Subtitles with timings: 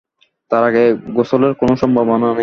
[0.51, 0.83] তার আগে
[1.13, 2.35] গোসলের কোনো সম্ভাবনা নেই।